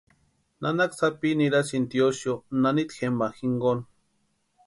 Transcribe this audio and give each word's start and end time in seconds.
Nanaka 0.61 0.95
sapi 0.99 1.29
nirasïnti 1.37 1.89
tiosïo 1.91 2.33
nanita 2.61 2.95
jempa 2.97 3.25
jinkoni. 3.37 3.83